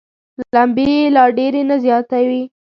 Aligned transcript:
لمبې 0.55 0.85
یې 0.99 1.05
لا 1.15 1.23
ډېرې 1.37 1.61
نه 1.69 1.75
وزياتوي. 1.79 2.43